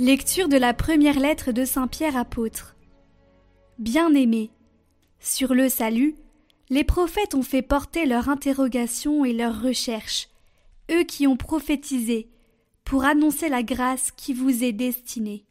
[0.00, 2.74] Lecture de la première lettre de Saint Pierre apôtre.
[3.78, 4.50] Bien-aimés,
[5.20, 6.16] sur le salut,
[6.68, 10.30] les prophètes ont fait porter leur interrogation et leurs recherches,
[10.90, 12.28] eux qui ont prophétisé,
[12.82, 15.44] pour annoncer la grâce qui vous est destinée.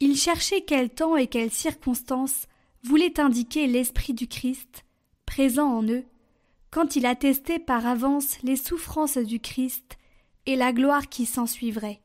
[0.00, 2.48] Ils cherchaient quel temps et quelles circonstances
[2.82, 4.84] voulait indiquer l'Esprit du Christ,
[5.26, 6.04] présent en eux,
[6.72, 9.96] quand il attestait par avance les souffrances du Christ
[10.46, 12.00] et la gloire qui s'ensuivrait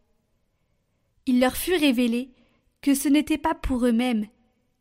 [1.25, 2.29] il leur fut révélé
[2.81, 4.27] que ce n'était pas pour eux-mêmes,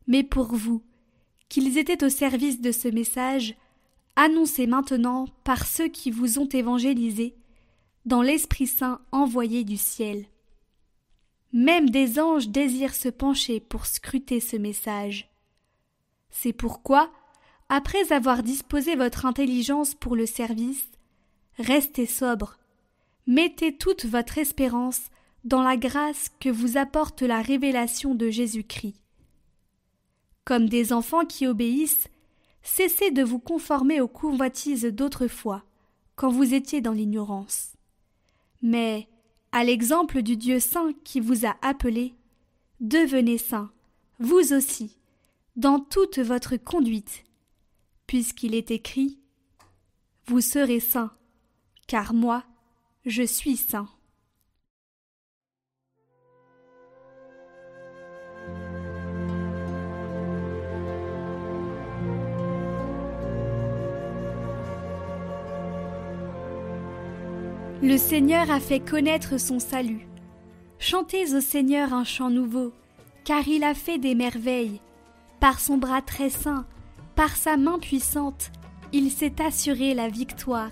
[0.07, 0.83] mais pour vous,
[1.49, 3.55] qu'ils étaient au service de ce message,
[4.15, 7.35] annoncé maintenant par ceux qui vous ont évangélisé,
[8.05, 10.25] dans l'Esprit Saint envoyé du ciel.
[11.53, 15.29] Même des anges désirent se pencher pour scruter ce message.
[16.29, 17.11] C'est pourquoi,
[17.69, 20.87] après avoir disposé votre intelligence pour le service,
[21.57, 22.57] restez sobre,
[23.27, 25.09] mettez toute votre espérance
[25.43, 28.95] dans la grâce que vous apporte la révélation de Jésus-Christ.
[30.45, 32.07] Comme des enfants qui obéissent,
[32.63, 35.63] cessez de vous conformer aux convoitises d'autrefois,
[36.15, 37.73] quand vous étiez dans l'ignorance.
[38.61, 39.07] Mais,
[39.51, 42.13] à l'exemple du Dieu saint qui vous a appelé,
[42.79, 43.71] devenez saints,
[44.19, 44.97] vous aussi,
[45.55, 47.23] dans toute votre conduite,
[48.07, 49.19] puisqu'il est écrit
[50.27, 51.11] Vous serez saints,
[51.87, 52.43] car moi,
[53.05, 53.89] je suis saint.
[67.83, 70.07] Le Seigneur a fait connaître son salut.
[70.77, 72.73] Chantez au Seigneur un chant nouveau,
[73.23, 74.79] car il a fait des merveilles.
[75.39, 76.67] Par son bras très saint,
[77.15, 78.51] par sa main puissante,
[78.93, 80.69] il s'est assuré la victoire.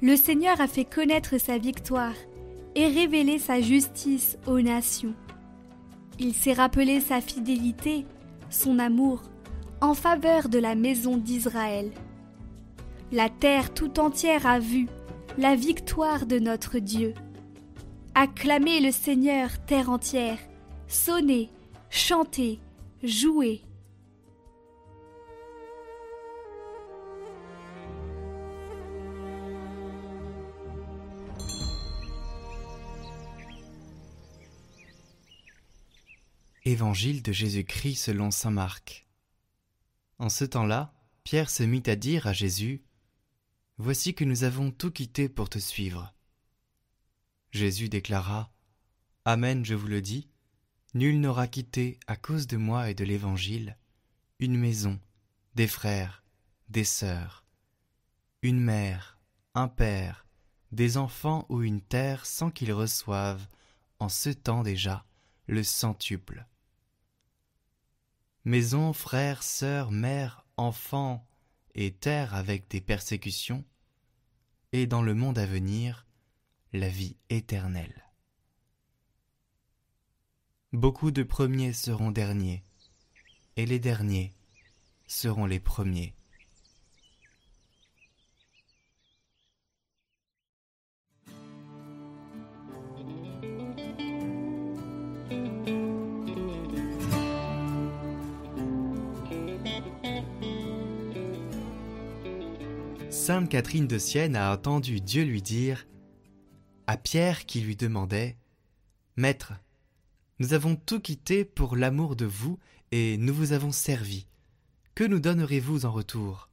[0.00, 2.14] Le Seigneur a fait connaître sa victoire
[2.74, 5.14] et révélé sa justice aux nations.
[6.18, 8.06] Il s'est rappelé sa fidélité,
[8.48, 9.20] son amour,
[9.82, 11.90] en faveur de la maison d'Israël.
[13.12, 14.88] La terre tout entière a vu
[15.38, 17.14] la victoire de notre Dieu.
[18.14, 20.38] Acclamez le Seigneur, terre entière,
[20.86, 21.48] sonnez,
[21.90, 22.60] chantez,
[23.02, 23.62] jouez.
[36.64, 39.08] Évangile de Jésus-Christ selon Saint Marc.
[40.18, 40.92] En ce temps-là,
[41.24, 42.84] Pierre se mit à dire à Jésus
[43.84, 46.14] Voici que nous avons tout quitté pour te suivre.
[47.50, 48.52] Jésus déclara
[49.24, 50.28] Amen, je vous le dis,
[50.94, 53.76] nul n'aura quitté, à cause de moi et de l'Évangile,
[54.38, 55.00] une maison,
[55.56, 56.22] des frères,
[56.68, 57.44] des sœurs,
[58.42, 59.18] une mère,
[59.56, 60.28] un père,
[60.70, 63.48] des enfants ou une terre sans qu'ils reçoivent,
[63.98, 65.04] en ce temps déjà,
[65.48, 66.46] le centuple.
[68.44, 71.26] Maison, frères, sœurs, mères, enfants,
[71.74, 73.64] et terre avec des persécutions,
[74.72, 76.06] et dans le monde à venir,
[76.72, 78.04] la vie éternelle.
[80.72, 82.64] Beaucoup de premiers seront derniers,
[83.56, 84.32] et les derniers
[85.06, 86.14] seront les premiers.
[103.12, 105.86] Sainte Catherine de Sienne a entendu Dieu lui dire
[106.86, 108.38] à Pierre qui lui demandait
[109.16, 109.52] Maître,
[110.38, 112.58] nous avons tout quitté pour l'amour de vous
[112.90, 114.26] et nous vous avons servi.
[114.94, 116.48] Que nous donnerez-vous en retour?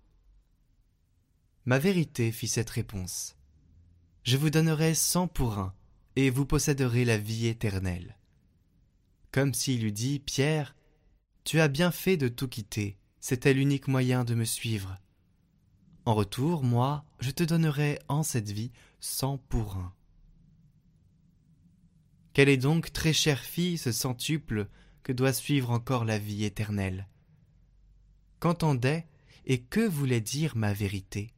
[1.63, 3.38] Ma vérité fit cette réponse.
[4.24, 5.74] Je vous donnerai cent pour un,
[6.18, 8.18] et vous posséderez la vie éternelle.
[9.31, 10.75] Comme s'il eût dit Pierre,
[11.45, 14.98] tu as bien fait de tout quitter, c'était l'unique moyen de me suivre.
[16.10, 19.94] En retour, moi, je te donnerai en cette vie cent pour un.
[22.34, 24.68] Quelle est donc, très chère fille, ce centuple
[25.04, 27.08] que doit suivre encore la vie éternelle?
[28.40, 29.06] Qu'entendait
[29.46, 31.32] et que voulait dire ma vérité?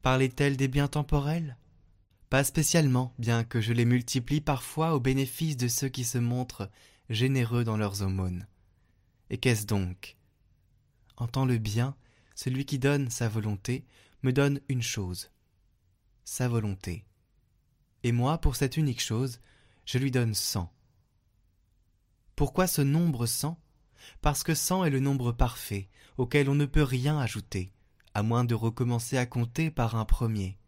[0.00, 1.58] Parlait-elle des biens temporels?
[2.30, 6.70] Pas spécialement, bien que je les multiplie parfois au bénéfice de ceux qui se montrent
[7.10, 8.46] généreux dans leurs aumônes.
[9.28, 10.16] Et qu'est-ce donc?
[11.18, 11.94] Entends le bien
[12.34, 13.84] celui qui donne sa volonté
[14.22, 15.30] me donne une chose,
[16.24, 17.04] sa volonté.
[18.02, 19.40] Et moi, pour cette unique chose,
[19.84, 20.72] je lui donne cent.
[22.36, 23.58] Pourquoi ce nombre cent?
[24.20, 27.72] Parce que cent est le nombre parfait, auquel on ne peut rien ajouter,
[28.14, 30.58] à moins de recommencer à compter par un premier.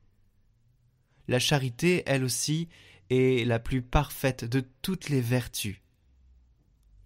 [1.27, 2.69] La charité, elle aussi,
[3.11, 5.81] et la plus parfaite de toutes les vertus.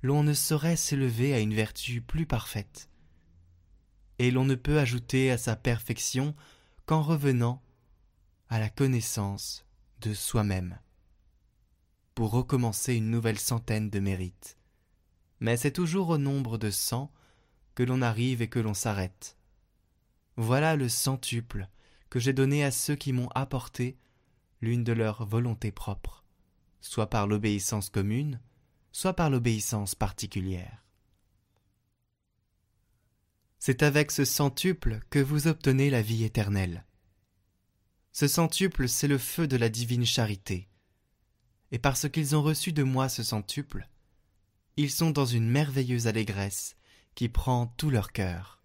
[0.03, 2.89] L'on ne saurait s'élever à une vertu plus parfaite,
[4.19, 6.35] et l'on ne peut ajouter à sa perfection
[6.87, 7.63] qu'en revenant
[8.49, 9.65] à la connaissance
[10.01, 10.79] de soi-même,
[12.15, 14.57] pour recommencer une nouvelle centaine de mérites.
[15.41, 17.13] Mais c'est toujours au nombre de cent
[17.75, 19.37] que l'on arrive et que l'on s'arrête.
[20.37, 21.69] Voilà le centuple
[22.11, 23.99] que j'ai donné à ceux qui m'ont apporté
[24.61, 26.25] l'une de leurs volontés propres,
[26.81, 28.41] soit par l'obéissance commune,
[28.93, 30.88] soit par l'obéissance particulière.
[33.69, 36.87] C'est avec ce centuple que vous obtenez la vie éternelle.
[38.13, 40.71] Ce centuple, c'est le feu de la divine charité.
[41.71, 43.87] Et parce qu'ils ont reçu de moi ce centuple,
[44.79, 46.77] ils sont dans une merveilleuse allégresse
[47.15, 48.58] qui prend tout leur cœur.